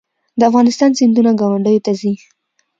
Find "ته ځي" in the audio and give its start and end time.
1.85-2.13